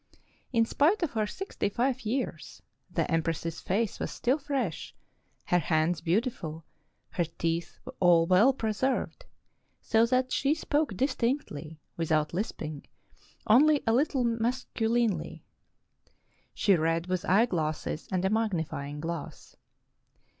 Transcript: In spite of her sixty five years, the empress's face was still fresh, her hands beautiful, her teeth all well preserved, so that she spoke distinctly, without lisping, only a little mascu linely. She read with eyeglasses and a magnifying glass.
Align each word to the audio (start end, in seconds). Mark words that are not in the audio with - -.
In 0.51 0.65
spite 0.65 1.03
of 1.03 1.11
her 1.11 1.27
sixty 1.27 1.69
five 1.69 2.01
years, 2.07 2.63
the 2.89 3.05
empress's 3.11 3.61
face 3.61 3.99
was 3.99 4.09
still 4.09 4.39
fresh, 4.39 4.95
her 5.45 5.59
hands 5.59 6.01
beautiful, 6.01 6.65
her 7.11 7.23
teeth 7.25 7.77
all 7.99 8.25
well 8.25 8.51
preserved, 8.51 9.27
so 9.79 10.07
that 10.07 10.31
she 10.31 10.55
spoke 10.55 10.97
distinctly, 10.97 11.79
without 11.97 12.33
lisping, 12.33 12.87
only 13.45 13.83
a 13.85 13.93
little 13.93 14.25
mascu 14.25 14.89
linely. 14.89 15.41
She 16.55 16.75
read 16.75 17.05
with 17.05 17.23
eyeglasses 17.25 18.07
and 18.11 18.25
a 18.25 18.31
magnifying 18.31 19.01
glass. 19.01 19.55